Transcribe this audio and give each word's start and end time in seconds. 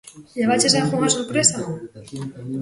Levaches 0.39 0.73
algunha 0.75 1.13
sorpresa? 1.15 1.59